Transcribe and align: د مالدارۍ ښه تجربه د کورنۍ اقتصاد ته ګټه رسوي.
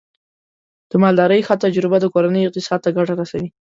د 0.89 0.91
مالدارۍ 1.03 1.41
ښه 1.47 1.55
تجربه 1.65 1.97
د 2.01 2.05
کورنۍ 2.13 2.41
اقتصاد 2.45 2.79
ته 2.83 2.89
ګټه 2.97 3.13
رسوي. 3.21 3.49